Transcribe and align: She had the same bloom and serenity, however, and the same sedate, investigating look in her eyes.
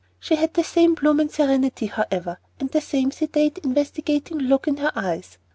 She 0.19 0.35
had 0.35 0.55
the 0.55 0.63
same 0.63 0.95
bloom 0.95 1.19
and 1.19 1.29
serenity, 1.29 1.85
however, 1.85 2.39
and 2.59 2.71
the 2.71 2.81
same 2.81 3.11
sedate, 3.11 3.59
investigating 3.59 4.39
look 4.39 4.67
in 4.67 4.77
her 4.77 4.91
eyes. 4.95 5.37